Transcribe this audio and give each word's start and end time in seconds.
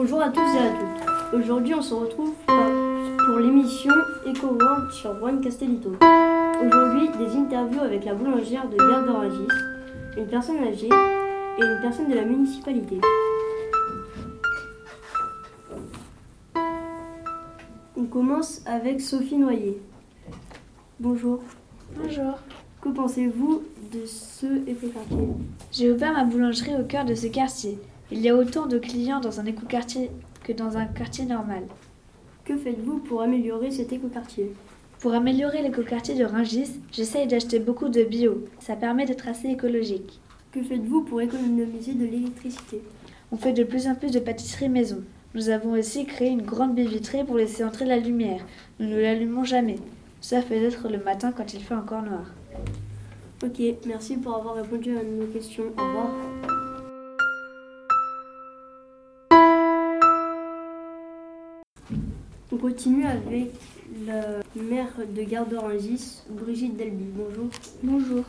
Bonjour 0.00 0.22
à 0.22 0.28
tous 0.28 0.38
et 0.38 0.58
à 0.58 0.70
toutes. 0.70 1.40
Aujourd'hui, 1.40 1.74
on 1.74 1.82
se 1.82 1.92
retrouve 1.92 2.32
pour 2.46 3.38
l'émission 3.40 3.92
Eco 4.24 4.46
World 4.46 4.92
sur 4.92 5.12
Juan 5.18 5.40
Castellito. 5.40 5.90
Aujourd'hui, 6.64 7.08
des 7.18 7.36
interviews 7.36 7.80
avec 7.80 8.04
la 8.04 8.14
boulangère 8.14 8.68
de 8.68 8.76
Gare 8.76 9.24
une 10.16 10.26
personne 10.28 10.58
âgée 10.58 10.86
et 10.86 11.62
une 11.64 11.78
personne 11.82 12.08
de 12.08 12.14
la 12.14 12.24
municipalité. 12.24 13.00
On 17.96 18.04
commence 18.04 18.62
avec 18.66 19.00
Sophie 19.00 19.36
Noyer. 19.36 19.82
Bonjour. 21.00 21.42
Bonjour. 21.96 22.38
Que 22.80 22.90
pensez-vous 22.90 23.64
de 23.92 24.06
ce 24.06 24.46
écoquartier 24.68 25.26
J'ai 25.72 25.90
ouvert 25.90 26.12
ma 26.12 26.22
boulangerie 26.22 26.76
au 26.80 26.84
cœur 26.84 27.04
de 27.04 27.16
ce 27.16 27.26
quartier. 27.26 27.80
Il 28.10 28.20
y 28.20 28.30
a 28.30 28.34
autant 28.34 28.66
de 28.66 28.78
clients 28.78 29.20
dans 29.20 29.38
un 29.38 29.44
écoquartier 29.44 30.10
que 30.42 30.52
dans 30.52 30.78
un 30.78 30.86
quartier 30.86 31.26
normal. 31.26 31.64
Que 32.44 32.56
faites-vous 32.56 33.00
pour 33.00 33.20
améliorer 33.20 33.70
cet 33.70 33.92
écoquartier? 33.92 34.52
Pour 35.00 35.12
améliorer 35.12 35.62
l'écoquartier 35.62 36.14
de 36.14 36.24
Ringis, 36.24 36.80
j'essaye 36.90 37.26
d'acheter 37.26 37.58
beaucoup 37.58 37.90
de 37.90 38.02
bio. 38.04 38.44
Ça 38.60 38.76
permet 38.76 39.04
d'être 39.04 39.28
assez 39.28 39.48
écologique. 39.48 40.20
Que 40.52 40.62
faites-vous 40.62 41.02
pour 41.02 41.20
économiser 41.20 41.92
de 41.92 42.06
l'électricité? 42.06 42.80
On 43.30 43.36
fait 43.36 43.52
de 43.52 43.62
plus 43.62 43.86
en 43.86 43.94
plus 43.94 44.10
de 44.10 44.20
pâtisseries 44.20 44.70
maison. 44.70 45.02
Nous 45.34 45.50
avons 45.50 45.72
aussi 45.72 46.06
créé 46.06 46.30
une 46.30 46.40
grande 46.40 46.74
baie 46.74 46.86
vitrée 46.86 47.24
pour 47.24 47.36
laisser 47.36 47.62
entrer 47.62 47.84
la 47.84 47.98
lumière. 47.98 48.40
Nous 48.80 48.88
ne 48.88 48.98
l'allumons 48.98 49.44
jamais, 49.44 49.76
sauf 50.22 50.46
peut-être 50.46 50.88
le 50.88 51.04
matin 51.04 51.30
quand 51.36 51.52
il 51.52 51.60
fait 51.60 51.74
encore 51.74 52.02
noir. 52.02 52.24
Ok, 53.44 53.60
merci 53.86 54.16
pour 54.16 54.34
avoir 54.34 54.54
répondu 54.54 54.96
à 54.96 55.02
nos 55.02 55.26
questions. 55.26 55.64
Au 55.76 55.82
revoir. 55.82 56.57
On 62.50 62.56
continue 62.56 63.04
avec 63.04 63.52
la 64.06 64.40
maire 64.56 64.94
de 65.14 65.22
Garde-Rungis, 65.22 66.22
Brigitte 66.30 66.78
Delby. 66.78 67.04
Bonjour. 67.14 67.50
Bonjour. 67.82 68.24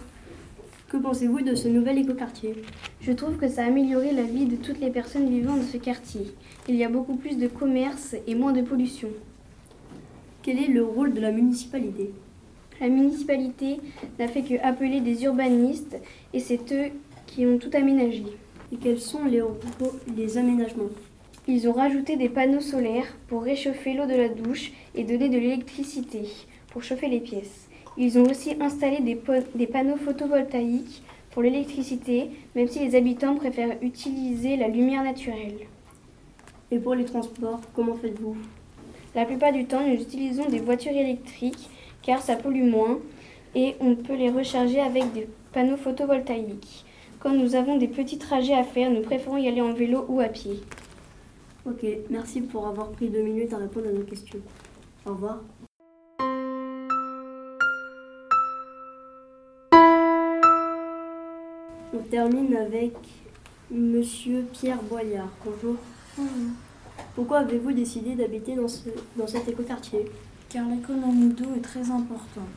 Que 0.90 0.98
pensez-vous 0.98 1.40
de 1.40 1.56
ce 1.56 1.70
nouvel 1.70 2.00
écoquartier? 2.00 2.56
Je 3.00 3.14
trouve 3.14 3.38
que 3.38 3.48
ça 3.48 3.64
a 3.64 3.68
amélioré 3.68 4.12
la 4.12 4.24
vie 4.24 4.46
de 4.46 4.58
toutes 4.58 4.82
les 4.82 4.90
personnes 4.90 5.30
vivant 5.30 5.56
dans 5.56 5.64
ce 5.64 5.78
quartier. 5.78 6.34
Il 6.68 6.76
y 6.76 6.84
a 6.84 6.90
beaucoup 6.90 7.16
plus 7.16 7.38
de 7.38 7.48
commerce 7.48 8.18
et 8.28 8.36
moins 8.36 8.52
de 8.52 8.62
pollution. 8.62 9.08
Quel 10.42 10.62
est 10.62 10.68
le 10.68 10.84
rôle 10.84 11.14
de 11.14 11.22
la 11.22 11.32
municipalité? 11.32 12.12
La 12.82 12.90
municipalité 12.90 13.80
n'a 14.20 14.28
fait 14.28 14.44
que 14.44 14.62
appeler 14.62 15.00
des 15.00 15.24
urbanistes 15.24 15.96
et 16.34 16.42
c'est 16.42 16.74
eux 16.74 16.92
qui 17.26 17.46
ont 17.46 17.58
tout 17.58 17.72
aménagé. 17.72 18.26
Et 18.74 18.76
quels 18.76 19.00
sont 19.00 19.24
les, 19.24 19.42
les 20.18 20.38
aménagements? 20.38 20.90
Ils 21.52 21.68
ont 21.68 21.74
rajouté 21.74 22.16
des 22.16 22.30
panneaux 22.30 22.62
solaires 22.62 23.18
pour 23.28 23.42
réchauffer 23.42 23.96
l'eau 23.96 24.06
de 24.06 24.14
la 24.14 24.30
douche 24.30 24.72
et 24.94 25.04
donner 25.04 25.30
de 25.30 25.40
l'électricité 25.40 26.26
pour 26.68 26.84
chauffer 26.84 27.08
les 27.08 27.22
pièces. 27.22 27.68
Ils 27.98 28.20
ont 28.20 28.30
aussi 28.30 28.56
installé 28.62 29.00
des, 29.00 29.20
des 29.56 29.66
panneaux 29.66 29.96
photovoltaïques 29.96 31.02
pour 31.32 31.42
l'électricité, 31.42 32.30
même 32.54 32.68
si 32.68 32.78
les 32.78 32.94
habitants 32.94 33.34
préfèrent 33.34 33.78
utiliser 33.82 34.58
la 34.58 34.68
lumière 34.68 35.04
naturelle. 35.04 35.56
Et 36.70 36.78
pour 36.78 36.94
les 36.94 37.06
transports, 37.06 37.62
comment 37.74 37.96
faites-vous? 37.96 38.38
La 39.16 39.26
plupart 39.26 39.52
du 39.52 39.66
temps, 39.66 39.82
nous 39.82 40.00
utilisons 40.00 40.48
des 40.50 40.60
voitures 40.60 40.92
électriques 40.92 41.68
car 42.04 42.22
ça 42.22 42.36
pollue 42.36 42.70
moins 42.70 43.00
et 43.56 43.74
on 43.80 43.96
peut 43.96 44.16
les 44.16 44.30
recharger 44.30 44.82
avec 44.82 45.14
des 45.14 45.28
panneaux 45.52 45.78
photovoltaïques. 45.78 46.86
Quand 47.20 47.34
nous 47.34 47.56
avons 47.56 47.78
des 47.78 47.88
petits 47.88 48.20
trajets 48.20 48.54
à 48.54 48.64
faire, 48.64 48.92
nous 48.92 49.02
préférons 49.02 49.38
y 49.38 49.48
aller 49.48 49.62
en 49.62 49.74
vélo 49.74 50.06
ou 50.10 50.20
à 50.20 50.28
pied. 50.28 50.60
Ok, 51.70 51.86
merci 52.10 52.42
pour 52.42 52.66
avoir 52.66 52.90
pris 52.90 53.10
deux 53.10 53.22
minutes 53.22 53.54
à 53.54 53.58
répondre 53.58 53.88
à 53.90 53.92
nos 53.92 54.02
questions. 54.02 54.40
Au 55.06 55.12
revoir. 55.12 55.40
On 61.94 62.00
termine 62.10 62.56
avec 62.56 62.96
Monsieur 63.70 64.46
Pierre 64.52 64.82
Boyard. 64.82 65.30
Bonjour. 65.46 65.76
Bonjour. 66.18 66.32
Pourquoi 67.14 67.40
avez-vous 67.40 67.72
décidé 67.72 68.16
d'habiter 68.16 68.56
dans, 68.56 68.68
ce, 68.68 68.90
dans 69.16 69.28
cet 69.28 69.48
écoquartier? 69.48 70.06
Car 70.50 70.68
l'économie 70.68 71.34
d'eau 71.34 71.54
est 71.56 71.62
très 71.62 71.92
importante. 71.92 72.48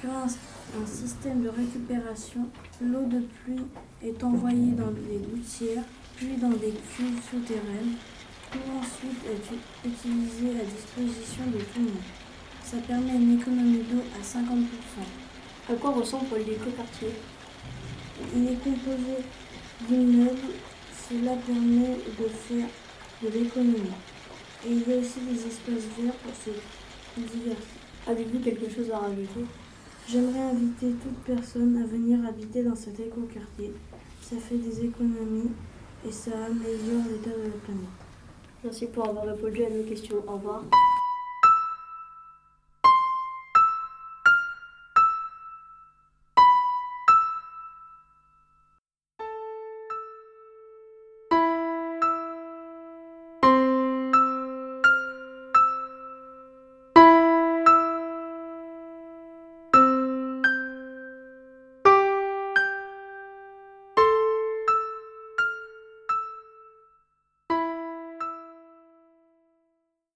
Grâce 0.00 0.38
à 0.72 0.80
un 0.80 0.86
système 0.86 1.42
de 1.42 1.48
récupération, 1.48 2.46
l'eau 2.80 3.04
de 3.06 3.18
pluie 3.18 3.64
est 4.00 4.22
envoyée 4.22 4.70
dans 4.72 4.92
des 4.92 5.18
gouttières, 5.28 5.82
puis 6.14 6.36
dans 6.36 6.50
des 6.50 6.70
cuves 6.70 7.20
souterraines, 7.28 7.94
pour 8.54 8.78
ensuite 8.78 9.20
être 9.26 9.52
utilisée 9.84 10.60
à 10.60 10.64
disposition 10.64 11.44
de 11.46 11.58
tout 11.58 11.80
le 11.80 11.82
monde. 11.82 12.10
Ça 12.62 12.78
permet 12.78 13.14
une 13.14 13.38
économie 13.38 13.82
d'eau 13.90 14.02
à 14.14 14.22
50%. 14.22 15.70
À 15.70 15.74
quoi 15.74 15.90
ressemble 15.90 16.36
l'écoquartier 16.38 17.10
il 18.34 18.46
est 18.48 18.62
composé 18.62 19.24
d'immeubles, 19.88 20.54
cela 21.08 21.32
permet 21.46 21.98
de 22.18 22.28
faire 22.28 22.68
de 23.22 23.28
l'économie. 23.28 23.90
Et 24.66 24.70
il 24.70 24.88
y 24.88 24.92
a 24.92 24.98
aussi 24.98 25.20
des 25.20 25.46
espaces 25.46 25.88
verts 25.98 26.14
pour 26.14 26.32
se 26.34 26.50
divertir. 27.20 27.56
Avez-vous 28.06 28.38
quelque 28.38 28.70
chose 28.70 28.90
à 28.92 28.98
rajouter? 28.98 29.44
J'aimerais 30.08 30.50
inviter 30.50 30.92
toute 31.02 31.36
personne 31.36 31.82
à 31.82 31.86
venir 31.86 32.24
habiter 32.26 32.62
dans 32.62 32.76
cet 32.76 33.00
écoquartier. 33.00 33.72
Ça 34.22 34.36
fait 34.36 34.58
des 34.58 34.84
économies 34.84 35.50
et 36.06 36.12
ça 36.12 36.32
améliore 36.46 37.04
l'état 37.10 37.36
de 37.36 37.44
la 37.44 37.58
planète. 37.64 38.03
Merci 38.64 38.86
pour 38.86 39.06
avoir 39.06 39.26
répondu 39.26 39.62
à 39.62 39.68
nos 39.68 39.82
questions. 39.82 40.16
Au 40.26 40.32
revoir. 40.32 40.64